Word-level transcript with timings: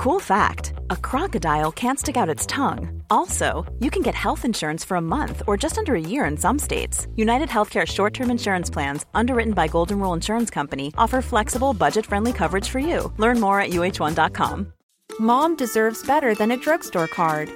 Cool 0.00 0.18
fact 0.18 0.72
a 0.88 0.96
crocodile 0.96 1.70
can't 1.70 1.98
stick 1.98 2.16
out 2.16 2.34
its 2.34 2.46
tongue. 2.46 3.02
Also, 3.10 3.70
you 3.80 3.90
can 3.90 4.00
get 4.02 4.14
health 4.14 4.46
insurance 4.46 4.82
for 4.82 4.94
a 4.96 5.08
month 5.16 5.42
or 5.46 5.58
just 5.58 5.76
under 5.76 5.94
a 5.94 6.00
year 6.00 6.24
in 6.24 6.38
some 6.38 6.58
states. 6.58 7.06
United 7.16 7.50
Healthcare 7.50 7.86
short 7.86 8.14
term 8.14 8.30
insurance 8.30 8.70
plans, 8.70 9.04
underwritten 9.12 9.52
by 9.52 9.68
Golden 9.68 9.98
Rule 9.98 10.14
Insurance 10.14 10.48
Company, 10.48 10.90
offer 10.96 11.20
flexible, 11.20 11.74
budget 11.74 12.06
friendly 12.06 12.32
coverage 12.32 12.66
for 12.66 12.78
you. 12.78 13.12
Learn 13.18 13.38
more 13.38 13.60
at 13.60 13.72
uh1.com. 13.72 14.72
Mom 15.18 15.54
deserves 15.54 16.06
better 16.06 16.34
than 16.34 16.52
a 16.52 16.56
drugstore 16.56 17.06
card. 17.06 17.50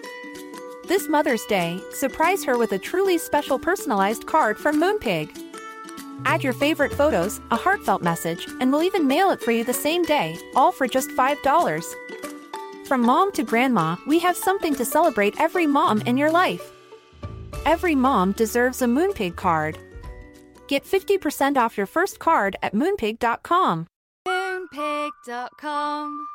This 0.87 1.09
Mother's 1.09 1.47
Day, 1.47 1.81
surprise 1.93 2.45
her 2.45 2.59
with 2.59 2.73
a 2.73 2.79
truly 2.79 3.17
special 3.17 3.59
personalized 3.59 4.27
card 4.27 4.59
from 4.59 4.79
Moonpig. 4.79 5.31
Add 6.27 6.45
your 6.45 6.53
favorite 6.53 6.93
photos, 6.93 7.41
a 7.51 7.57
heartfelt 7.57 8.03
message, 8.03 8.47
and 8.61 8.71
we'll 8.71 8.83
even 8.83 9.07
mail 9.07 9.31
it 9.31 9.41
for 9.41 9.51
you 9.51 9.65
the 9.65 9.73
same 9.73 10.03
day, 10.03 10.37
all 10.55 10.73
for 10.73 10.87
just 10.87 11.09
$5. 11.09 11.95
From 12.85 13.01
mom 13.01 13.33
to 13.33 13.43
grandma, 13.43 13.97
we 14.07 14.19
have 14.19 14.37
something 14.37 14.75
to 14.75 14.85
celebrate 14.85 15.41
every 15.41 15.67
mom 15.67 16.03
in 16.03 16.19
your 16.19 16.31
life. 16.31 16.71
Every 17.65 17.95
mom 17.95 18.33
deserves 18.33 18.83
a 18.83 18.87
Moonpig 18.87 19.37
card. 19.37 19.79
Get 20.69 20.85
50% 20.85 21.57
off 21.57 21.79
your 21.79 21.87
first 21.87 22.19
card 22.19 22.57
at 22.63 22.75
moonpig.com. 22.75 23.87
Moonpig.com. 24.29 26.27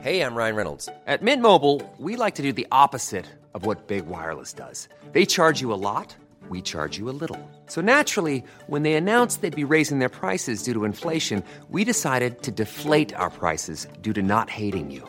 Hey, 0.00 0.22
I'm 0.22 0.34
Ryan 0.34 0.56
Reynolds. 0.56 0.88
At 1.06 1.22
Mint 1.22 1.40
Mobile, 1.40 1.88
we 1.98 2.16
like 2.16 2.34
to 2.36 2.42
do 2.42 2.52
the 2.52 2.66
opposite 2.72 3.26
of 3.54 3.64
what 3.64 3.86
Big 3.86 4.06
Wireless 4.06 4.52
does. 4.52 4.88
They 5.12 5.24
charge 5.24 5.60
you 5.60 5.72
a 5.72 5.78
lot, 5.78 6.16
we 6.48 6.62
charge 6.62 6.98
you 6.98 7.08
a 7.08 7.14
little. 7.22 7.38
So 7.66 7.80
naturally, 7.80 8.42
when 8.66 8.82
they 8.82 8.94
announced 8.94 9.40
they'd 9.40 9.54
be 9.54 9.62
raising 9.62 10.00
their 10.00 10.08
prices 10.08 10.64
due 10.64 10.74
to 10.74 10.84
inflation, 10.84 11.44
we 11.68 11.84
decided 11.84 12.42
to 12.42 12.50
deflate 12.50 13.14
our 13.14 13.30
prices 13.30 13.86
due 14.02 14.12
to 14.14 14.22
not 14.22 14.50
hating 14.50 14.90
you. 14.90 15.08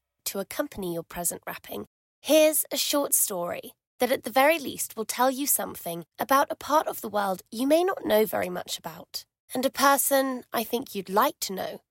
To 0.31 0.39
accompany 0.39 0.93
your 0.93 1.03
present 1.03 1.41
wrapping, 1.45 1.87
here's 2.21 2.63
a 2.71 2.77
short 2.77 3.13
story 3.13 3.73
that, 3.99 4.13
at 4.13 4.23
the 4.23 4.29
very 4.29 4.59
least, 4.59 4.95
will 4.95 5.03
tell 5.03 5.29
you 5.29 5.45
something 5.45 6.05
about 6.17 6.47
a 6.49 6.55
part 6.55 6.87
of 6.87 7.01
the 7.01 7.09
world 7.09 7.41
you 7.51 7.67
may 7.67 7.83
not 7.83 8.05
know 8.05 8.25
very 8.25 8.47
much 8.47 8.79
about, 8.79 9.25
and 9.53 9.65
a 9.65 9.69
person 9.69 10.45
I 10.53 10.63
think 10.63 10.95
you'd 10.95 11.09
like 11.09 11.37
to 11.41 11.53
know. 11.53 11.81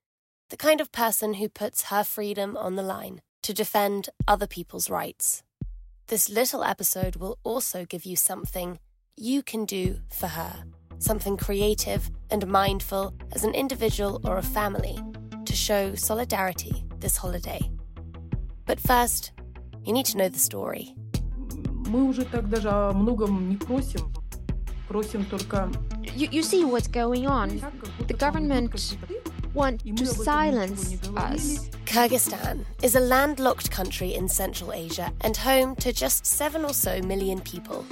The 0.48 0.56
kind 0.56 0.80
of 0.80 0.90
person 0.90 1.34
who 1.34 1.50
puts 1.50 1.90
her 1.90 2.02
freedom 2.02 2.56
on 2.56 2.76
the 2.76 2.82
line 2.82 3.20
to 3.42 3.52
defend 3.52 4.08
other 4.26 4.46
people's 4.46 4.88
rights. 4.88 5.42
This 6.06 6.30
little 6.30 6.64
episode 6.64 7.16
will 7.16 7.36
also 7.44 7.84
give 7.84 8.06
you 8.06 8.16
something 8.16 8.78
you 9.18 9.42
can 9.42 9.66
do 9.66 10.00
for 10.10 10.28
her, 10.28 10.64
something 10.98 11.36
creative 11.36 12.10
and 12.30 12.46
mindful 12.46 13.12
as 13.32 13.44
an 13.44 13.52
individual 13.52 14.18
or 14.24 14.38
a 14.38 14.42
family 14.42 14.98
to 15.44 15.54
show 15.54 15.94
solidarity 15.94 16.86
this 17.00 17.18
holiday. 17.18 17.60
But 18.69 18.79
first, 18.79 19.31
you 19.83 19.93
need 19.93 20.05
to 20.07 20.17
know 20.17 20.29
the 20.29 20.39
story. 20.39 20.95
Мы 21.88 22.03
уже 22.03 22.25
так 22.25 22.49
даже 22.49 22.69
о 22.69 22.93
многом 22.93 23.49
не 23.49 23.57
просим. 23.57 24.11
Просим 24.88 25.25
только... 25.25 25.71
You, 26.16 26.29
you 26.31 26.43
see 26.43 26.63
what's 26.63 26.88
going 26.88 27.27
on. 27.27 27.61
The 28.07 28.13
government 28.13 28.71
want 29.53 29.83
to 29.85 30.05
silence 30.05 30.97
us. 31.16 31.69
Kyrgyzstan 31.85 32.66
is 32.83 32.95
a 32.95 32.99
landlocked 32.99 33.71
country 33.71 34.13
in 34.13 34.27
Central 34.27 34.73
Asia 34.73 35.11
and 35.21 35.38
home 35.38 35.75
to 35.77 35.93
just 35.93 36.25
seven 36.25 36.66
or 36.66 36.73
so 36.73 37.01
million 37.01 37.39
people. 37.41 37.85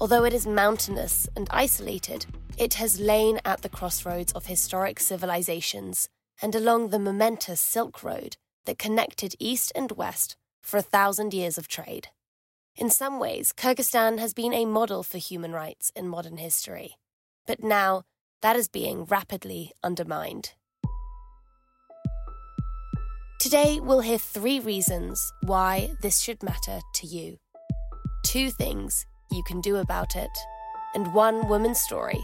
Although 0.00 0.24
it 0.24 0.34
is 0.34 0.46
mountainous 0.46 1.28
and 1.36 1.48
isolated, 1.50 2.26
it 2.58 2.74
has 2.74 3.00
lain 3.00 3.40
at 3.44 3.62
the 3.62 3.68
crossroads 3.68 4.32
of 4.32 4.46
historic 4.46 5.00
civilizations 5.00 6.08
and 6.42 6.54
along 6.54 6.90
the 6.90 6.98
momentous 6.98 7.60
Silk 7.60 8.02
Road 8.02 8.36
that 8.65 8.77
connected 8.77 9.35
East 9.39 9.71
and 9.75 9.91
West 9.91 10.35
for 10.61 10.77
a 10.77 10.81
thousand 10.81 11.33
years 11.33 11.57
of 11.57 11.67
trade. 11.67 12.09
In 12.75 12.89
some 12.89 13.19
ways, 13.19 13.53
Kyrgyzstan 13.53 14.19
has 14.19 14.33
been 14.33 14.53
a 14.53 14.65
model 14.65 15.03
for 15.03 15.17
human 15.17 15.51
rights 15.51 15.91
in 15.95 16.07
modern 16.07 16.37
history. 16.37 16.95
But 17.45 17.63
now, 17.63 18.03
that 18.41 18.55
is 18.55 18.67
being 18.67 19.05
rapidly 19.05 19.71
undermined. 19.83 20.53
Today, 23.39 23.79
we'll 23.79 24.01
hear 24.01 24.17
three 24.17 24.59
reasons 24.59 25.33
why 25.41 25.91
this 26.01 26.19
should 26.19 26.43
matter 26.43 26.79
to 26.95 27.07
you. 27.07 27.37
Two 28.23 28.51
things 28.51 29.05
you 29.31 29.43
can 29.43 29.61
do 29.61 29.77
about 29.77 30.15
it, 30.15 30.29
and 30.93 31.13
one 31.13 31.47
woman's 31.47 31.79
story 31.79 32.23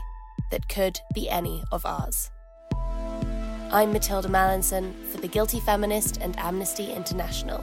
that 0.52 0.70
could 0.70 1.00
be 1.14 1.30
any 1.30 1.64
of 1.72 1.86
ours. 1.86 2.30
I'm 3.70 3.92
Mathilda 3.92 4.30
Mallinson 4.30 4.94
for 5.12 5.18
The 5.18 5.28
Guilty 5.28 5.60
Feminist 5.60 6.22
and 6.22 6.40
Amnesty 6.40 6.94
International. 6.94 7.62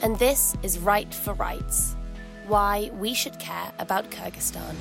And 0.00 0.18
this 0.18 0.56
is 0.62 0.78
Write 0.78 1.12
for 1.12 1.34
Rights 1.34 1.94
Why 2.46 2.90
We 2.94 3.12
Should 3.12 3.38
Care 3.38 3.70
About 3.78 4.10
Kyrgyzstan. 4.10 4.74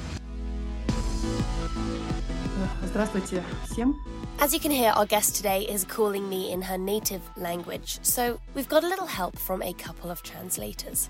As 4.39 4.53
you 4.53 4.61
can 4.61 4.71
hear, 4.71 4.91
our 4.91 5.05
guest 5.05 5.35
today 5.35 5.63
is 5.63 5.83
calling 5.83 6.29
me 6.29 6.53
in 6.53 6.61
her 6.61 6.77
native 6.77 7.21
language, 7.35 7.99
so 8.01 8.39
we've 8.53 8.69
got 8.69 8.85
a 8.85 8.87
little 8.87 9.07
help 9.07 9.37
from 9.37 9.61
a 9.61 9.73
couple 9.73 10.09
of 10.09 10.23
translators. 10.23 11.09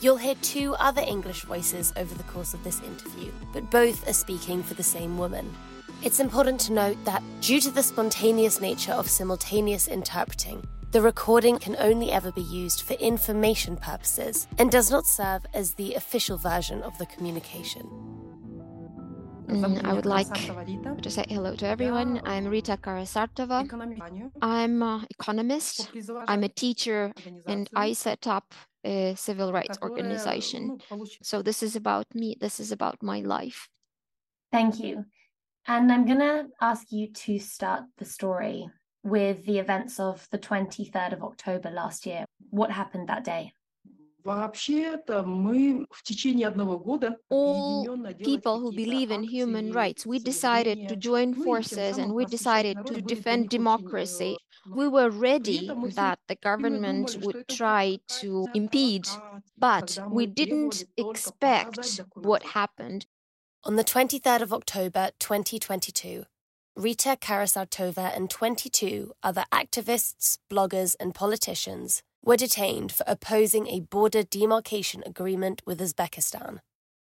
You'll 0.00 0.16
hear 0.16 0.36
two 0.40 0.74
other 0.76 1.02
English 1.02 1.42
voices 1.42 1.92
over 1.98 2.14
the 2.14 2.24
course 2.24 2.54
of 2.54 2.64
this 2.64 2.80
interview, 2.80 3.30
but 3.52 3.70
both 3.70 4.08
are 4.08 4.14
speaking 4.14 4.62
for 4.62 4.72
the 4.72 4.82
same 4.82 5.18
woman, 5.18 5.54
it's 6.02 6.20
important 6.20 6.60
to 6.60 6.72
note 6.72 6.96
that, 7.04 7.22
due 7.40 7.60
to 7.60 7.70
the 7.70 7.82
spontaneous 7.82 8.60
nature 8.60 8.92
of 8.92 9.08
simultaneous 9.08 9.88
interpreting, 9.88 10.64
the 10.92 11.02
recording 11.02 11.58
can 11.58 11.76
only 11.78 12.12
ever 12.12 12.30
be 12.30 12.42
used 12.42 12.82
for 12.82 12.94
information 12.94 13.76
purposes 13.76 14.46
and 14.58 14.70
does 14.70 14.90
not 14.90 15.04
serve 15.04 15.44
as 15.52 15.72
the 15.74 15.94
official 15.94 16.38
version 16.38 16.82
of 16.82 16.96
the 16.98 17.06
communication. 17.06 17.82
Mm, 19.48 19.84
I 19.84 19.92
would 19.92 20.06
like 20.06 20.32
to 21.02 21.10
say 21.10 21.24
hello 21.28 21.54
to 21.56 21.66
everyone. 21.66 22.20
I'm 22.24 22.46
Rita 22.46 22.76
Karasartova. 22.76 23.68
I'm 24.42 24.82
an 24.82 25.06
economist. 25.10 25.90
I'm 26.26 26.42
a 26.44 26.48
teacher, 26.48 27.12
and 27.46 27.68
I 27.74 27.92
set 27.92 28.26
up 28.26 28.54
a 28.84 29.14
civil 29.16 29.52
rights 29.52 29.78
organization. 29.82 30.78
So 31.22 31.42
this 31.42 31.62
is 31.62 31.76
about 31.76 32.06
me. 32.14 32.36
This 32.40 32.58
is 32.60 32.72
about 32.72 33.02
my 33.02 33.20
life. 33.20 33.68
Thank 34.52 34.80
you. 34.80 35.04
And 35.68 35.90
I'm 35.90 36.06
going 36.06 36.20
to 36.20 36.46
ask 36.60 36.92
you 36.92 37.12
to 37.12 37.38
start 37.40 37.84
the 37.98 38.04
story 38.04 38.68
with 39.02 39.44
the 39.46 39.58
events 39.58 39.98
of 39.98 40.26
the 40.30 40.38
23rd 40.38 41.12
of 41.14 41.22
October 41.24 41.70
last 41.70 42.06
year. 42.06 42.24
What 42.50 42.70
happened 42.70 43.08
that 43.08 43.24
day? 43.24 43.52
All 47.30 47.98
people 48.24 48.60
who 48.60 48.72
believe 48.72 49.10
in 49.12 49.22
human 49.22 49.72
rights, 49.72 50.04
we 50.06 50.18
decided 50.18 50.88
to 50.88 50.96
join 50.96 51.34
forces 51.34 51.98
and 51.98 52.12
we 52.12 52.24
decided 52.24 52.86
to 52.86 53.00
defend 53.00 53.48
democracy. 53.48 54.36
We 54.74 54.88
were 54.88 55.10
ready 55.10 55.70
that 55.94 56.18
the 56.26 56.34
government 56.36 57.18
would 57.22 57.46
try 57.48 57.98
to 58.20 58.48
impede, 58.54 59.06
but 59.58 59.98
we 60.10 60.26
didn't 60.26 60.84
expect 60.96 62.00
what 62.14 62.42
happened. 62.42 63.06
On 63.66 63.74
the 63.74 63.82
23rd 63.82 64.42
of 64.42 64.52
October 64.52 65.10
2022, 65.18 66.24
Rita 66.76 67.18
Karasartova 67.20 68.16
and 68.16 68.30
22 68.30 69.12
other 69.24 69.44
activists, 69.52 70.38
bloggers, 70.48 70.94
and 71.00 71.12
politicians 71.12 72.00
were 72.24 72.36
detained 72.36 72.92
for 72.92 73.02
opposing 73.08 73.66
a 73.66 73.80
border 73.80 74.22
demarcation 74.22 75.02
agreement 75.04 75.62
with 75.66 75.80
Uzbekistan. 75.80 76.60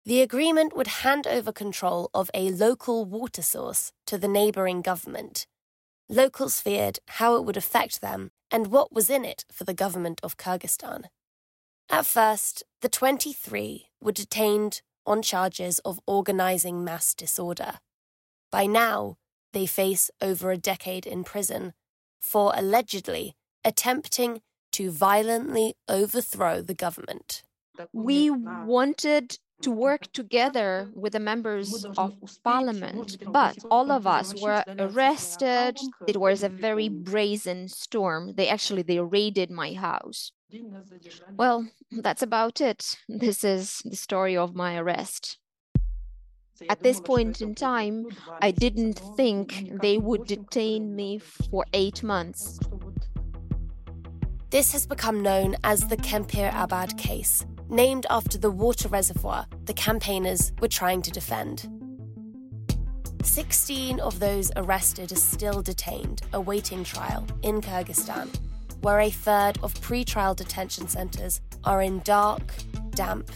The 0.06 0.22
agreement 0.22 0.74
would 0.74 0.86
hand 0.86 1.26
over 1.26 1.52
control 1.52 2.08
of 2.14 2.30
a 2.32 2.48
local 2.48 3.04
water 3.04 3.42
source 3.42 3.92
to 4.06 4.16
the 4.16 4.26
neighbouring 4.26 4.80
government. 4.80 5.46
Locals 6.08 6.58
feared 6.58 7.00
how 7.06 7.36
it 7.36 7.44
would 7.44 7.58
affect 7.58 8.00
them 8.00 8.30
and 8.50 8.68
what 8.68 8.90
was 8.90 9.10
in 9.10 9.26
it 9.26 9.44
for 9.52 9.64
the 9.64 9.74
government 9.74 10.22
of 10.22 10.38
Kyrgyzstan. 10.38 11.04
At 11.90 12.06
first, 12.06 12.62
the 12.80 12.88
23 12.88 13.90
were 14.00 14.12
detained 14.12 14.80
on 15.06 15.22
charges 15.22 15.78
of 15.80 16.00
organising 16.06 16.84
mass 16.84 17.14
disorder. 17.14 17.74
By 18.50 18.66
now, 18.66 19.16
they 19.52 19.66
face 19.66 20.10
over 20.20 20.50
a 20.50 20.58
decade 20.58 21.06
in 21.06 21.24
prison 21.24 21.72
for 22.20 22.52
allegedly 22.54 23.34
attempting 23.64 24.42
to 24.72 24.90
violently 24.90 25.74
overthrow 25.88 26.60
the 26.60 26.74
government. 26.74 27.42
We 27.92 28.30
wanted 28.30 29.38
to 29.62 29.70
work 29.70 30.12
together 30.12 30.90
with 30.94 31.12
the 31.12 31.20
members 31.20 31.84
of 31.96 32.14
parliament, 32.44 33.16
but 33.32 33.56
all 33.70 33.90
of 33.90 34.06
us 34.06 34.34
were 34.40 34.62
arrested. 34.78 35.78
It 36.06 36.18
was 36.18 36.42
a 36.42 36.48
very 36.48 36.88
brazen 36.88 37.68
storm. 37.68 38.34
They 38.36 38.48
actually 38.48 38.82
they 38.82 39.00
raided 39.00 39.50
my 39.50 39.72
house. 39.72 40.32
Well, 41.36 41.68
that's 41.90 42.22
about 42.22 42.60
it. 42.60 42.96
This 43.08 43.44
is 43.44 43.82
the 43.84 43.96
story 43.96 44.36
of 44.36 44.54
my 44.54 44.76
arrest. 44.76 45.38
At 46.68 46.82
this 46.82 47.00
point 47.00 47.42
in 47.42 47.54
time, 47.54 48.06
I 48.40 48.50
didn't 48.50 48.98
think 49.16 49.70
they 49.82 49.98
would 49.98 50.26
detain 50.26 50.96
me 50.96 51.18
for 51.18 51.66
eight 51.72 52.02
months. 52.02 52.58
This 54.50 54.72
has 54.72 54.86
become 54.86 55.22
known 55.22 55.56
as 55.64 55.88
the 55.88 55.96
Kempir 55.96 56.50
Abad 56.54 56.96
case, 56.96 57.44
named 57.68 58.06
after 58.10 58.38
the 58.38 58.50
water 58.50 58.88
reservoir 58.88 59.46
the 59.64 59.74
campaigners 59.74 60.52
were 60.60 60.68
trying 60.68 61.02
to 61.02 61.10
defend. 61.10 61.68
16 63.22 63.98
of 64.00 64.20
those 64.20 64.52
arrested 64.56 65.10
are 65.12 65.16
still 65.16 65.60
detained, 65.60 66.22
awaiting 66.32 66.84
trial 66.84 67.26
in 67.42 67.60
Kyrgyzstan, 67.60 68.28
where 68.82 69.00
a 69.00 69.10
third 69.10 69.58
of 69.62 69.78
pre-trial 69.80 70.34
detention 70.34 70.86
centres 70.86 71.40
are 71.64 71.82
in 71.82 72.00
dark, 72.00 72.54
damp, 72.90 73.30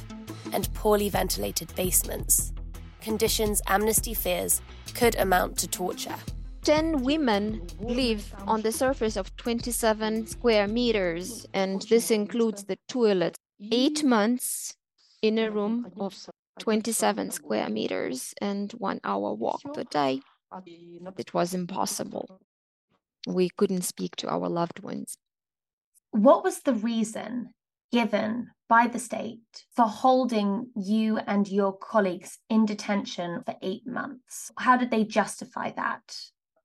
and 0.53 0.73
poorly 0.75 1.09
ventilated 1.09 1.75
basements. 1.75 2.53
Conditions 3.01 3.61
Amnesty 3.67 4.15
fears 4.15 4.63
could 4.95 5.17
amount 5.17 5.57
to 5.59 5.69
torture. 5.69 6.17
10 6.63 7.03
women 7.03 7.67
live 7.81 8.35
on 8.47 8.61
the 8.61 8.71
surface 8.71 9.17
of 9.17 9.35
27 9.37 10.27
square 10.27 10.69
meters, 10.69 11.47
and 11.55 11.83
this 11.83 12.11
includes 12.11 12.65
the 12.65 12.77
toilet. 12.87 13.39
Eight 13.61 14.05
months 14.05 14.75
in 15.23 15.39
a 15.39 15.51
room 15.51 15.93
of 15.99 16.15
27 16.59 17.31
square 17.31 17.69
meters 17.69 18.35
and 18.41 18.73
one 18.73 19.01
hour 19.05 19.35
walk 19.35 19.63
per 19.75 19.85
day. 19.85 20.21
It 21.19 21.35
was 21.35 21.55
impossible. 21.55 22.41
We 23.27 23.51
couldn't 23.51 23.83
speak 23.83 24.17
to 24.17 24.29
our 24.29 24.49
loved 24.49 24.81
ones. 24.81 25.17
What 26.11 26.43
was 26.43 26.61
the 26.61 26.75
reason 26.75 27.51
given 27.93 28.51
by 28.69 28.87
the 28.87 28.99
state 28.99 29.65
for 29.75 29.87
holding 29.87 30.71
you 30.75 31.19
and 31.19 31.47
your 31.47 31.77
colleagues 31.77 32.39
in 32.49 32.67
detention 32.67 33.43
for 33.45 33.55
eight 33.63 33.87
months? 33.87 34.51
How 34.59 34.77
did 34.77 34.91
they 34.91 35.05
justify 35.05 35.71
that? 35.73 36.03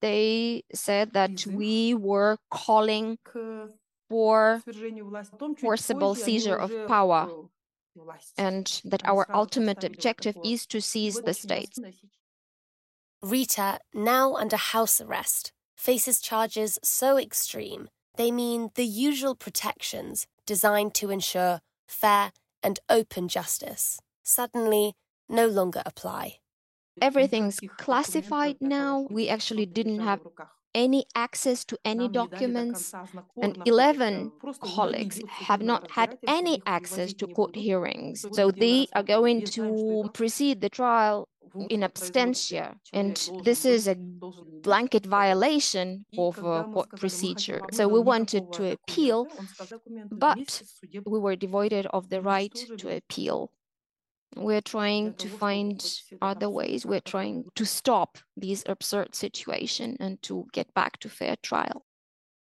they 0.01 0.63
said 0.73 1.13
that 1.13 1.47
we 1.47 1.93
were 1.95 2.37
calling 2.51 3.17
for 4.09 4.61
forcible 5.57 6.15
seizure 6.15 6.55
of 6.55 6.71
power. 6.87 7.29
and 8.37 8.81
that 8.83 9.05
our 9.05 9.25
ultimate 9.33 9.83
objective 9.83 10.35
is 10.43 10.65
to 10.67 10.81
seize 10.81 11.21
the 11.21 11.33
state. 11.33 11.73
Rita, 13.21 13.79
now 13.93 14.35
under 14.35 14.57
house 14.57 14.99
arrest, 14.99 15.51
faces 15.77 16.19
charges 16.19 16.77
so 16.83 17.17
extreme. 17.17 17.89
They 18.17 18.31
mean 18.31 18.71
the 18.75 18.85
usual 18.85 19.35
protections 19.35 20.27
designed 20.45 20.93
to 20.95 21.09
ensure 21.09 21.61
fair 21.87 22.31
and 22.61 22.79
open 22.89 23.27
justice 23.27 23.99
suddenly 24.23 24.93
no 25.29 25.47
longer 25.47 25.81
apply. 25.85 26.39
Everything's 27.01 27.59
classified 27.77 28.57
now. 28.61 29.07
We 29.09 29.27
actually 29.29 29.65
didn't 29.65 29.99
have 29.99 30.21
any 30.75 31.05
access 31.15 31.65
to 31.65 31.79
any 31.85 32.07
documents, 32.09 32.93
and 33.41 33.57
11 33.65 34.31
colleagues 34.61 35.21
have 35.29 35.61
not 35.61 35.89
had 35.91 36.17
any 36.27 36.61
access 36.67 37.13
to 37.13 37.27
court 37.27 37.55
hearings. 37.55 38.25
So 38.33 38.51
they 38.51 38.87
are 38.93 39.03
going 39.03 39.45
to 39.57 40.09
precede 40.13 40.61
the 40.61 40.69
trial 40.69 41.29
in 41.69 41.81
absentia, 41.81 42.75
and 42.91 43.15
this 43.43 43.65
is 43.65 43.87
a 43.87 43.95
blanket 43.95 45.05
violation 45.05 46.05
of 46.17 46.43
uh, 46.43 46.47
a 46.47 46.63
court 46.65 46.89
procedure. 46.97 47.61
So 47.71 47.87
we 47.87 48.01
wanted 48.01 48.51
to 48.53 48.71
appeal, 48.71 49.27
but 50.11 50.61
we 51.05 51.19
were 51.19 51.35
devoid 51.37 51.73
of 51.73 52.09
the 52.09 52.21
right 52.21 52.55
to 52.77 52.95
appeal. 52.95 53.51
We're 54.35 54.61
trying 54.61 55.13
to 55.15 55.29
find 55.29 55.83
other 56.21 56.49
ways. 56.49 56.85
We're 56.85 56.99
trying 56.99 57.45
to 57.55 57.65
stop 57.65 58.17
this 58.35 58.63
absurd 58.67 59.15
situation 59.15 59.95
and 59.99 60.21
to 60.23 60.47
get 60.51 60.73
back 60.73 60.99
to 60.99 61.09
fair 61.09 61.35
trial. 61.41 61.85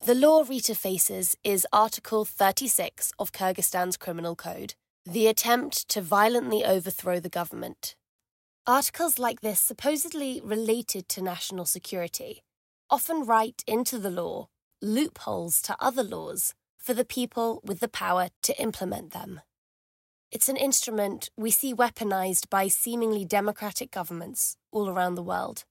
The 0.06 0.16
law 0.16 0.46
Rita 0.48 0.76
faces 0.76 1.36
is 1.44 1.68
Article 1.74 2.26
36 2.26 3.12
of 3.20 3.32
Kyrgyzstan's 3.32 3.98
Criminal 3.98 4.36
Code, 4.36 4.76
the 5.06 5.28
attempt 5.28 5.90
to 5.90 6.02
violently 6.02 6.64
overthrow 6.64 7.20
the 7.20 7.30
government. 7.30 7.96
Articles 8.68 9.18
like 9.18 9.42
this, 9.42 9.60
supposedly 9.60 10.42
related 10.44 11.10
to 11.10 11.24
national 11.24 11.66
security, 11.66 12.44
often 12.90 13.26
write 13.26 13.64
into 13.68 13.98
the 13.98 14.12
law 14.12 14.48
loopholes 14.82 15.62
to 15.62 15.76
other 15.80 16.04
laws 16.04 16.54
for 16.78 16.94
the 16.94 17.06
people 17.06 17.62
with 17.64 17.80
the 17.80 17.90
power 17.90 18.30
to 18.44 18.62
implement 18.62 19.12
them. 19.12 19.42
It's 20.32 20.48
an 20.48 20.58
instrument 20.58 21.32
we 21.38 21.50
see 21.50 21.74
weaponized 21.74 22.52
by 22.52 22.68
seemingly 22.68 23.26
democratic 23.26 23.90
governments 23.90 24.58
all 24.72 24.88
around 24.88 25.16
the 25.16 25.24
world. 25.24 25.64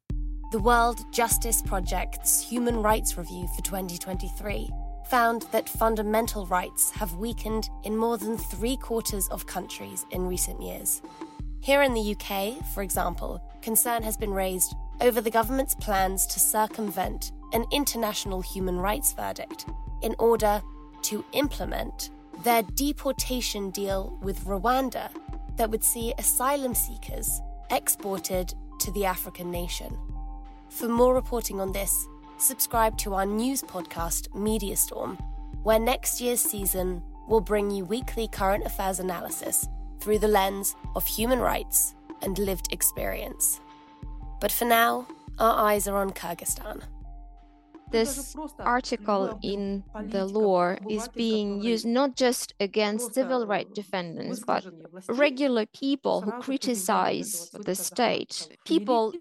The 0.50 0.58
World 0.58 0.98
Justice 1.12 1.62
Project's 1.62 2.40
Human 2.40 2.82
Rights 2.82 3.16
Review 3.16 3.46
for 3.54 3.62
2023 3.62 4.68
found 5.08 5.42
that 5.52 5.68
fundamental 5.68 6.44
rights 6.46 6.90
have 6.90 7.14
weakened 7.14 7.70
in 7.84 7.96
more 7.96 8.18
than 8.18 8.36
three 8.36 8.76
quarters 8.76 9.28
of 9.28 9.46
countries 9.46 10.04
in 10.10 10.26
recent 10.26 10.60
years. 10.60 11.02
Here 11.60 11.82
in 11.82 11.94
the 11.94 12.16
UK, 12.16 12.66
for 12.74 12.82
example, 12.82 13.40
concern 13.62 14.02
has 14.02 14.16
been 14.16 14.34
raised 14.34 14.74
over 15.00 15.20
the 15.20 15.30
government's 15.30 15.76
plans 15.76 16.26
to 16.26 16.40
circumvent 16.40 17.30
an 17.52 17.64
international 17.70 18.40
human 18.40 18.78
rights 18.80 19.12
verdict 19.12 19.66
in 20.02 20.16
order 20.18 20.60
to 21.02 21.24
implement 21.30 22.10
their 22.42 22.62
deportation 22.62 23.70
deal 23.70 24.16
with 24.22 24.44
Rwanda 24.44 25.10
that 25.56 25.70
would 25.70 25.82
see 25.82 26.14
asylum 26.18 26.74
seekers 26.74 27.40
exported 27.70 28.54
to 28.80 28.90
the 28.92 29.04
African 29.04 29.50
nation. 29.50 29.96
For 30.68 30.88
more 30.88 31.14
reporting 31.14 31.60
on 31.60 31.72
this, 31.72 32.06
subscribe 32.38 32.96
to 32.98 33.14
our 33.14 33.26
news 33.26 33.62
podcast, 33.62 34.34
Media 34.34 34.76
Storm, 34.76 35.16
where 35.62 35.80
next 35.80 36.20
year's 36.20 36.40
season 36.40 37.02
will 37.26 37.40
bring 37.40 37.70
you 37.70 37.84
weekly 37.84 38.28
current 38.28 38.64
affairs 38.64 39.00
analysis 39.00 39.68
through 40.00 40.18
the 40.18 40.28
lens 40.28 40.76
of 40.94 41.06
human 41.06 41.40
rights 41.40 41.94
and 42.22 42.38
lived 42.38 42.72
experience. 42.72 43.60
But 44.40 44.52
for 44.52 44.64
now, 44.64 45.06
our 45.38 45.66
eyes 45.66 45.88
are 45.88 45.98
on 45.98 46.10
Kyrgyzstan 46.12 46.82
this 47.90 48.34
article 48.58 49.38
in 49.42 49.84
the 50.06 50.24
law 50.24 50.76
is 50.88 51.08
being 51.08 51.62
used 51.62 51.86
not 51.86 52.16
just 52.16 52.54
against 52.60 53.14
civil 53.14 53.46
rights 53.46 53.72
defendants, 53.74 54.40
but 54.46 54.66
regular 55.08 55.66
people 55.66 56.22
who 56.22 56.32
criticize 56.32 57.50
the 57.52 57.74
state. 57.74 58.48
People 58.64 59.12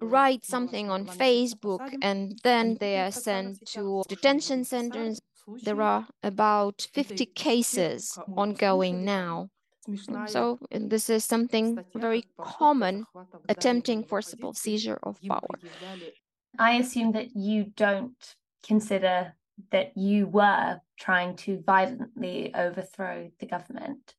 write 0.00 0.44
something 0.44 0.90
on 0.90 1.06
Facebook 1.06 1.92
and 2.02 2.38
then 2.42 2.76
they 2.80 2.98
are 3.00 3.12
sent 3.12 3.64
to 3.66 4.02
detention 4.08 4.64
centers 4.64 5.20
there 5.62 5.80
are 5.82 6.06
about 6.22 6.86
50 6.92 7.26
cases 7.26 8.18
ongoing 8.36 9.04
now. 9.04 9.48
So 10.26 10.58
this 10.70 11.10
is 11.10 11.24
something 11.24 11.78
very 11.94 12.24
common, 12.40 13.06
attempting 13.48 14.04
forcible 14.04 14.54
seizure 14.54 14.98
of 15.02 15.18
power. 15.26 15.58
I 16.58 16.72
assume 16.72 17.12
that 17.12 17.36
you 17.36 17.72
don't 17.76 18.34
consider 18.66 19.34
that 19.70 19.96
you 19.96 20.26
were 20.26 20.80
trying 20.98 21.36
to 21.36 21.62
violently 21.64 22.54
overthrow 22.54 23.30
the 23.38 23.46
government. 23.46 24.14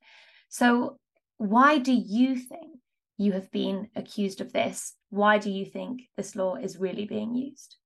So 0.50 1.00
why 1.38 1.78
do 1.78 1.94
you 1.94 2.36
think 2.38 2.78
you 3.18 3.32
have 3.34 3.52
been 3.52 3.90
accused 3.96 4.42
of 4.42 4.54
this? 4.54 4.96
Why 5.10 5.38
do 5.38 5.50
you 5.50 5.66
think 5.66 6.04
this 6.18 6.36
law 6.36 6.56
is 6.56 6.78
really 6.78 7.06
being 7.06 7.36
used? 7.36 7.78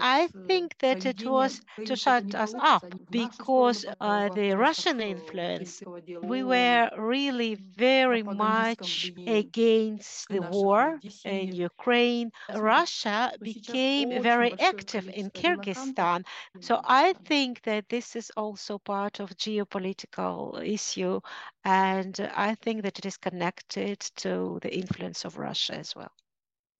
I 0.00 0.28
think 0.46 0.76
that 0.78 1.04
it 1.06 1.24
was 1.26 1.60
to 1.84 1.96
shut 1.96 2.34
us 2.34 2.54
up 2.58 2.94
because 3.10 3.84
uh, 4.00 4.28
the 4.30 4.52
Russian 4.54 5.00
influence, 5.00 5.82
we 6.20 6.42
were 6.42 6.90
really 6.96 7.54
very 7.54 8.22
much 8.22 9.12
against 9.26 10.30
the 10.30 10.42
war 10.42 11.00
in 11.24 11.52
Ukraine. 11.54 12.30
Russia 12.54 13.32
became 13.42 14.10
very 14.20 14.52
active 14.58 15.08
in 15.12 15.30
Kyrgyzstan. 15.30 16.24
So 16.60 16.80
I 16.84 17.14
think 17.24 17.62
that 17.62 17.88
this 17.88 18.16
is 18.16 18.30
also 18.36 18.78
part 18.78 19.20
of 19.20 19.36
geopolitical 19.36 20.62
issue. 20.66 21.20
And 21.64 22.18
I 22.34 22.54
think 22.54 22.82
that 22.82 22.98
it 22.98 23.06
is 23.06 23.16
connected 23.18 24.00
to 24.16 24.58
the 24.62 24.74
influence 24.76 25.24
of 25.24 25.38
Russia 25.38 25.74
as 25.76 25.94
well. 25.94 26.12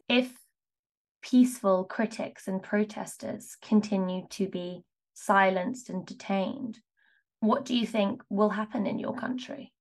If 0.08 0.45
peaceful 1.30 1.84
critics 1.84 2.46
and 2.46 2.62
protesters 2.62 3.56
continue 3.60 4.26
to 4.30 4.48
be 4.48 4.84
silenced 5.14 5.90
and 5.90 6.06
detained, 6.06 6.78
what 7.40 7.64
do 7.64 7.76
you 7.76 7.86
think 7.86 8.22
will 8.30 8.50
happen 8.50 8.86
in 8.86 8.98
your 8.98 9.14
country? 9.14 9.72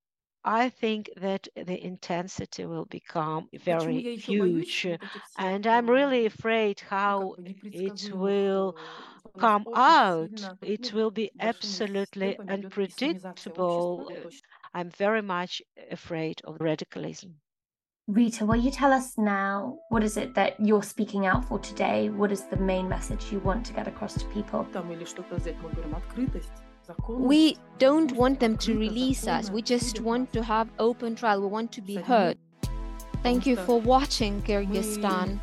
I 0.44 0.68
think 0.68 1.10
that 1.16 1.48
the 1.56 1.84
intensity 1.84 2.66
will 2.66 2.86
become 2.86 3.48
very 3.64 4.16
huge. 4.16 4.86
And 5.38 5.66
I'm 5.66 5.88
really 5.88 6.26
afraid 6.26 6.80
how 6.80 7.34
it 7.64 8.10
will 8.12 8.76
come 9.38 9.66
out. 9.74 10.48
It 10.62 10.92
will 10.92 11.10
be 11.10 11.30
absolutely 11.40 12.38
unpredictable. 12.48 14.08
I'm 14.74 14.90
very 14.90 15.22
much 15.22 15.62
afraid 15.90 16.40
of 16.44 16.56
radicalism. 16.60 17.36
Rita, 18.08 18.46
will 18.46 18.54
you 18.54 18.70
tell 18.70 18.92
us 18.92 19.18
now 19.18 19.78
what 19.88 20.04
is 20.04 20.16
it 20.16 20.32
that 20.36 20.54
you're 20.60 20.84
speaking 20.84 21.26
out 21.26 21.44
for 21.44 21.58
today? 21.58 22.08
What 22.08 22.30
is 22.30 22.44
the 22.44 22.56
main 22.56 22.88
message 22.88 23.32
you 23.32 23.40
want 23.40 23.66
to 23.66 23.72
get 23.72 23.88
across 23.88 24.14
to 24.14 24.24
people? 24.26 24.64
We 27.08 27.58
don't 27.78 28.12
want 28.12 28.38
them 28.38 28.56
to 28.58 28.78
release 28.78 29.26
us. 29.26 29.50
We 29.50 29.60
just 29.60 30.00
want 30.02 30.32
to 30.34 30.44
have 30.44 30.68
open 30.78 31.16
trial. 31.16 31.40
We 31.40 31.48
want 31.48 31.72
to 31.72 31.80
be 31.80 31.96
heard. 31.96 32.38
Thank 33.24 33.44
you 33.44 33.56
for 33.56 33.80
watching 33.80 34.40
Kyrgyzstan. 34.42 35.40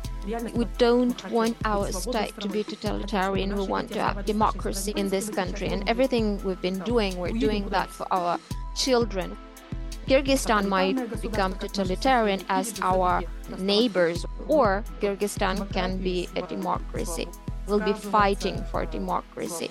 We 0.54 0.64
don't 0.78 1.30
want 1.30 1.58
our 1.66 1.92
state 1.92 2.40
to 2.40 2.48
be 2.48 2.64
totalitarian. 2.64 3.54
We 3.54 3.66
want 3.66 3.92
to 3.92 4.02
have 4.02 4.24
democracy 4.24 4.94
in 4.96 5.10
this 5.10 5.28
country. 5.28 5.68
And 5.68 5.86
everything 5.86 6.42
we've 6.42 6.62
been 6.62 6.78
doing, 6.78 7.18
we're 7.18 7.32
doing 7.32 7.68
that 7.68 7.90
for 7.90 8.06
our 8.10 8.38
children. 8.74 9.36
Kyrgyzstan 10.06 10.68
might 10.68 11.22
become 11.22 11.54
totalitarian 11.54 12.40
as 12.48 12.78
our 12.82 13.22
neighbors, 13.58 14.26
or 14.48 14.84
Kyrgyzstan 15.00 15.72
can 15.72 15.98
be 15.98 16.28
a 16.36 16.42
democracy. 16.42 17.26
We'll 17.66 17.80
be 17.80 17.94
fighting 17.94 18.62
for 18.70 18.84
democracy. 18.84 19.70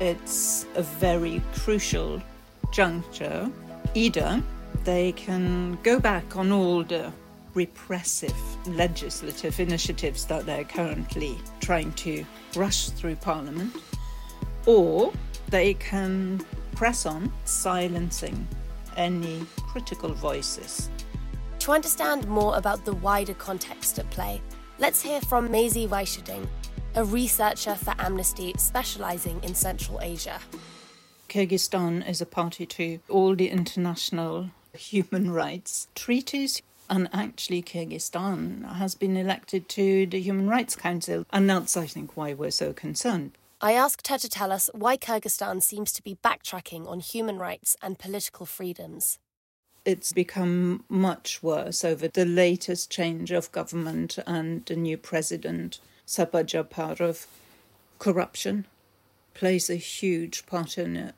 it's 0.00 0.66
a 0.74 0.82
very 0.82 1.42
crucial 1.54 2.22
juncture. 2.72 3.50
Either 3.94 4.42
they 4.84 5.12
can 5.12 5.78
go 5.82 6.00
back 6.00 6.36
on 6.36 6.52
all 6.52 6.82
the 6.82 7.12
repressive 7.54 8.34
legislative 8.66 9.60
initiatives 9.60 10.26
that 10.26 10.44
they're 10.44 10.64
currently 10.64 11.38
trying 11.60 11.92
to 11.92 12.24
rush 12.56 12.88
through 12.90 13.16
Parliament, 13.16 13.72
or 14.66 15.12
they 15.48 15.74
can 15.74 16.44
press 16.74 17.06
on, 17.06 17.32
silencing 17.44 18.46
any 18.96 19.46
critical 19.56 20.12
voices. 20.12 20.90
To 21.60 21.72
understand 21.72 22.26
more 22.26 22.56
about 22.56 22.84
the 22.84 22.94
wider 22.94 23.34
context 23.34 23.98
at 23.98 24.10
play, 24.10 24.42
let's 24.78 25.00
hear 25.00 25.20
from 25.20 25.48
Maisy 25.48 25.88
Weicherding, 25.88 26.46
a 26.96 27.04
researcher 27.04 27.74
for 27.74 27.94
Amnesty 27.98 28.54
specializing 28.56 29.42
in 29.42 29.54
Central 29.54 30.00
Asia. 30.00 30.38
Kyrgyzstan 31.28 32.08
is 32.08 32.20
a 32.20 32.26
party 32.26 32.66
to 32.66 33.00
all 33.08 33.34
the 33.34 33.48
international 33.48 34.50
human 34.72 35.32
rights 35.32 35.88
treaties. 35.94 36.62
And 36.88 37.08
actually, 37.12 37.62
Kyrgyzstan 37.62 38.74
has 38.74 38.94
been 38.94 39.16
elected 39.16 39.68
to 39.70 40.06
the 40.06 40.20
Human 40.20 40.48
Rights 40.48 40.76
Council. 40.76 41.24
And 41.32 41.48
that's, 41.48 41.76
I 41.76 41.86
think, 41.86 42.16
why 42.16 42.34
we're 42.34 42.50
so 42.50 42.72
concerned. 42.72 43.32
I 43.60 43.72
asked 43.72 44.08
her 44.08 44.18
to 44.18 44.28
tell 44.28 44.52
us 44.52 44.68
why 44.74 44.96
Kyrgyzstan 44.96 45.62
seems 45.62 45.92
to 45.94 46.02
be 46.02 46.18
backtracking 46.22 46.86
on 46.86 47.00
human 47.00 47.38
rights 47.38 47.76
and 47.82 47.98
political 47.98 48.44
freedoms. 48.44 49.18
It's 49.84 50.12
become 50.12 50.84
much 50.88 51.42
worse 51.42 51.84
over 51.84 52.06
the 52.06 52.26
latest 52.26 52.90
change 52.90 53.30
of 53.30 53.50
government 53.50 54.18
and 54.26 54.64
the 54.66 54.76
new 54.76 54.96
president. 54.96 55.80
Sadyr 56.06 56.44
Japarov. 56.44 57.26
Corruption 57.98 58.66
plays 59.32 59.70
a 59.70 59.76
huge 59.76 60.46
part 60.46 60.76
in 60.76 60.96
it. 60.96 61.14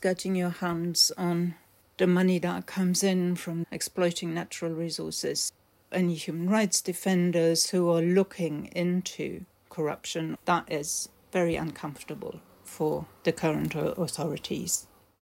Getting 0.00 0.34
your 0.34 0.50
hands 0.50 1.12
on 1.16 1.54
the 1.96 2.06
money 2.06 2.38
that 2.40 2.66
comes 2.66 3.02
in 3.04 3.36
from 3.36 3.66
exploiting 3.70 4.34
natural 4.34 4.72
resources. 4.72 5.52
Any 5.92 6.14
human 6.14 6.50
rights 6.50 6.80
defenders 6.80 7.70
who 7.70 7.88
are 7.90 8.02
looking 8.02 8.66
into 8.74 9.44
corruption, 9.70 10.36
that 10.44 10.70
is 10.70 11.08
very 11.30 11.54
uncomfortable 11.54 12.40
for 12.64 13.06
the 13.22 13.32
current 13.32 13.74
authorities. 13.76 14.86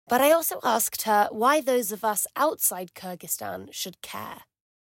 But 0.08 0.22
I 0.22 0.32
also 0.32 0.60
asked 0.62 1.02
her 1.02 1.28
why 1.30 1.60
those 1.60 1.92
of 1.92 2.04
us 2.04 2.26
outside 2.36 2.94
Kyrgyzstan 2.94 3.72
should 3.72 4.00
care. 4.00 4.42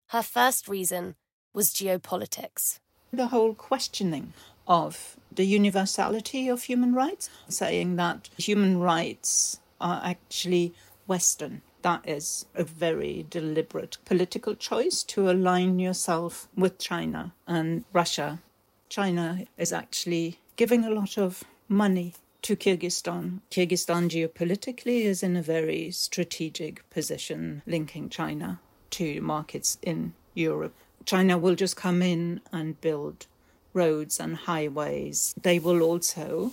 Her 0.09 0.23
first 0.23 0.69
reason 0.69 1.17
was 1.55 1.73
geopolitics 1.73 2.79
the 3.15 3.29
whole 3.29 3.55
questioning 3.55 4.33
of 4.67 5.17
the 5.31 5.45
universality 5.45 6.49
of 6.49 6.65
human 6.65 6.95
rights, 6.95 7.31
saying 7.49 7.97
that 7.97 8.29
human 8.37 8.79
rights 8.79 9.59
are 9.81 10.01
actually 10.05 10.75
Western. 11.07 11.63
That 11.83 12.09
is 12.09 12.47
a 12.55 12.65
very 12.65 13.27
deliberate 13.29 13.99
political 14.05 14.55
choice 14.55 15.03
to 15.05 15.31
align 15.31 15.79
yourself 15.79 16.49
with 16.57 16.79
China 16.79 17.35
and 17.47 17.85
Russia. 17.93 18.41
China 18.89 19.45
is 19.59 19.73
actually 19.73 20.39
giving 20.57 20.85
a 20.85 20.91
lot 20.91 21.19
of 21.19 21.45
money 21.69 22.15
to 22.43 22.57
Kyrgyzstan. 22.57 23.41
Kyrgyzstan 23.51 24.09
geopolitically 24.09 25.03
is 25.03 25.23
in 25.23 25.37
a 25.37 25.43
very 25.43 25.91
strategic 25.91 26.89
position, 26.91 27.63
linking 27.67 28.09
China 28.09 28.61
to 28.91 29.21
markets 29.21 29.79
in 29.83 30.15
Europe. 30.35 30.77
China 31.05 31.39
will 31.39 31.55
just 31.55 31.77
come 31.77 32.03
in 32.03 32.41
and 32.53 32.81
build 32.81 33.27
roads 33.73 34.21
and 34.21 34.37
highways. 34.37 35.35
They 35.41 35.59
will 35.59 35.83
also 35.83 36.53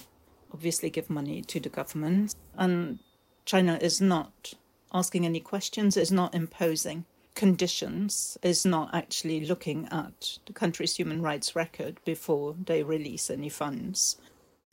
obviously 0.54 0.90
give 0.90 1.10
money 1.10 1.42
to 1.44 1.60
the 1.60 1.70
government. 1.70 2.36
And 2.58 3.00
China 3.46 3.78
is 3.82 4.02
not 4.02 4.54
asking 4.94 5.26
any 5.26 5.40
questions, 5.40 5.96
is 5.96 6.12
not 6.12 6.36
imposing 6.36 7.06
conditions, 7.36 8.38
is 8.44 8.66
not 8.66 8.94
actually 8.94 9.46
looking 9.46 9.88
at 9.92 10.38
the 10.46 10.54
country's 10.54 10.96
human 10.96 11.22
rights 11.22 11.56
record 11.56 12.00
before 12.04 12.56
they 12.66 12.84
release 12.84 13.30
any 13.30 13.50
funds. 13.50 14.18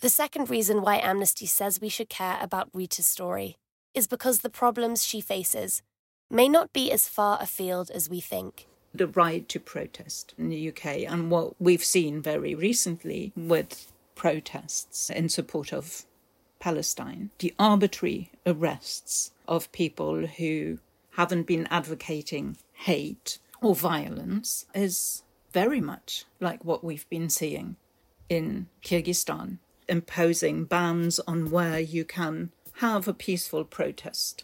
The 0.01 0.09
second 0.09 0.51
reason 0.51 0.83
why 0.83 0.99
Amnesty 0.99 1.47
says 1.47 1.81
we 1.81 1.89
should 1.89 2.09
care 2.09 2.39
about 2.41 2.71
Rita's 2.73 3.07
story 3.07 3.57
is 3.95 4.07
because 4.07 4.41
the 4.41 4.51
problems 4.51 5.05
she 5.05 5.21
faces 5.21 5.83
may 6.31 6.49
not 6.49 6.73
be 6.73 6.93
as 6.93 7.09
far 7.09 7.39
afield 7.41 7.91
as 7.91 8.09
we 8.09 8.21
think. 8.21 8.67
The 8.99 9.07
right 9.07 9.49
to 9.51 9.61
protest 9.61 10.35
in 10.37 10.49
the 10.49 10.69
UK, 10.71 11.05
and 11.09 11.31
what 11.31 11.55
we've 11.61 11.85
seen 11.85 12.21
very 12.21 12.53
recently 12.53 13.33
with 13.37 13.93
protests 14.17 15.09
in 15.09 15.29
support 15.29 15.73
of 15.73 16.05
Palestine, 16.59 17.31
the 17.39 17.55
arbitrary 17.61 18.33
arrests 18.45 19.31
of 19.47 19.71
people 19.71 20.27
who 20.27 20.81
haven't 21.13 21.47
been 21.47 21.69
advocating 21.71 22.57
hate 22.73 23.39
or 23.63 23.77
violence 23.77 24.67
is 24.75 25.23
very 25.53 25.81
much 25.81 26.25
like 26.41 26.65
what 26.65 26.83
we've 26.83 27.09
been 27.09 27.31
seeing 27.31 27.77
in 28.29 28.67
Kyrgyzstan 28.83 29.59
imposing 29.89 30.65
bans 30.65 31.21
on 31.21 31.53
where 31.53 31.79
you 31.79 32.05
can 32.05 32.51
have 32.75 33.07
a 33.07 33.15
peaceful 33.15 33.65
protest. 33.65 34.43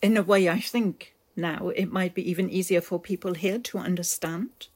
In 0.00 0.16
a 0.16 0.22
way, 0.22 0.48
I 0.48 0.60
think 0.60 1.13
now 1.36 1.68
it 1.70 1.90
might 1.92 2.14
be 2.14 2.28
even 2.28 2.50
easier 2.50 2.80
for 2.80 2.98
people 2.98 3.34
here 3.34 3.58
to 3.58 3.78
understand. 3.78 4.68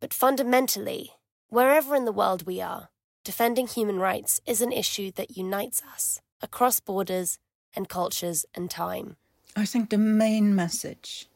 But 0.00 0.12
fundamentally, 0.12 1.12
wherever 1.48 1.94
in 1.94 2.04
the 2.04 2.12
world 2.12 2.46
we 2.46 2.60
are, 2.60 2.88
defending 3.24 3.66
human 3.66 3.98
rights 3.98 4.40
is 4.46 4.60
an 4.60 4.72
issue 4.72 5.10
that 5.12 5.36
unites 5.36 5.82
us 5.94 6.20
across 6.42 6.80
borders 6.80 7.38
and 7.74 7.88
cultures 7.88 8.44
and 8.54 8.70
time. 8.70 9.16
I 9.56 9.64
think 9.64 9.90
the 9.90 9.98
main 9.98 10.54
message 10.54 11.28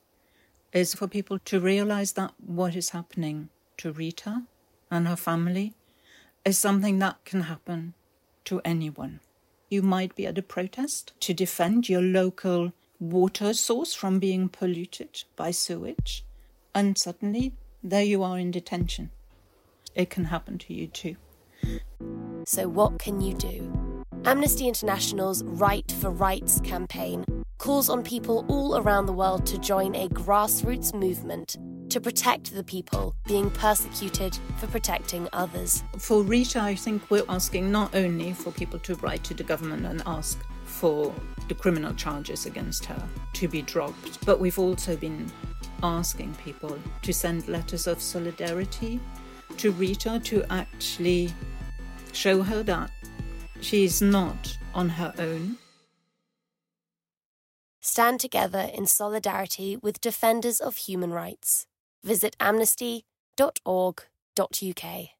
is 0.73 0.95
for 0.95 1.09
people 1.09 1.38
to 1.38 1.61
realize 1.61 2.12
that 2.12 2.33
what 2.38 2.76
is 2.76 2.90
happening 2.90 3.49
to 3.79 3.93
Rita 3.93 4.43
and 4.90 5.09
her 5.09 5.17
family 5.17 5.75
is 6.45 6.59
something 6.59 6.99
that 6.99 7.25
can 7.25 7.43
happen 7.43 7.95
to 8.45 8.61
anyone. 8.64 9.21
You 9.69 9.83
might 9.83 10.14
be 10.14 10.26
at 10.26 10.38
a 10.38 10.43
protest 10.43 11.12
to 11.21 11.35
defend 11.35 11.88
your 11.88 12.02
local 12.02 12.73
water 13.00 13.54
source 13.54 13.95
from 13.95 14.19
being 14.19 14.49
polluted 14.49 15.25
by 15.35 15.50
sewage, 15.50 16.25
and 16.75 16.97
suddenly 16.97 17.54
there 17.83 18.04
you 18.04 18.23
are 18.23 18.38
in 18.38 18.50
detention. 18.50 19.11
It 19.95 20.11
can 20.11 20.26
happen 20.26 20.59
to 20.59 20.75
you 20.75 20.87
too. 20.87 21.16
So, 22.45 22.69
what 22.69 22.99
can 22.99 23.21
you 23.21 23.35
do? 23.35 24.04
Amnesty 24.25 24.69
International's 24.69 25.42
Write 25.45 25.92
for 25.92 26.11
Rights 26.11 26.61
campaign 26.61 27.25
calls 27.59 27.88
on 27.88 28.02
people 28.02 28.45
all 28.49 28.78
around 28.78 29.07
the 29.07 29.12
world 29.12 29.47
to 29.47 29.59
join 29.59 29.95
a 29.95 30.09
grassroots 30.09 30.95
movement 30.95 31.57
to 31.90 32.00
protect 32.00 32.54
the 32.54 32.62
people 32.62 33.14
being 33.26 33.50
persecuted 33.50 34.38
for 34.59 34.66
protecting 34.69 35.28
others. 35.33 35.83
For 35.99 36.23
Rita, 36.23 36.61
I 36.61 36.75
think 36.75 37.11
we're 37.11 37.25
asking 37.28 37.73
not 37.73 37.95
only 37.95 38.33
for 38.33 38.52
people 38.52 38.78
to 38.80 38.95
write 38.97 39.25
to 39.25 39.35
the 39.35 39.42
government 39.42 39.85
and 39.87 40.02
ask 40.07 40.38
for 40.71 41.15
the 41.49 41.55
criminal 41.55 41.93
charges 41.95 42.47
against 42.47 42.85
her 42.87 43.03
to 43.35 43.49
be 43.49 43.62
dropped, 43.62 44.25
but 44.25 44.41
we've 44.41 44.59
also 44.59 44.97
been 44.97 45.31
asking 45.83 46.35
people 46.35 46.79
to 47.03 47.12
send 47.12 47.49
letters 47.49 47.87
of 47.87 48.00
solidarity 48.00 49.00
to 49.57 49.73
Rita 49.73 50.21
to 50.25 50.44
actually 50.51 51.33
show 52.12 52.42
her 52.42 52.62
that 52.62 52.90
she's 53.61 54.01
not 54.01 54.57
on 54.75 54.90
her 54.90 55.12
own. 55.18 55.59
Stand 57.81 58.21
together 58.21 58.71
in 58.73 58.87
solidarity 58.87 59.77
with 59.77 60.01
defenders 60.01 60.61
of 60.61 60.77
human 60.77 61.12
rights 61.12 61.66
visit 62.03 62.37
amnesty.org.uk. 62.40 65.19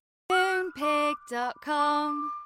Moonpig.com 0.31 2.40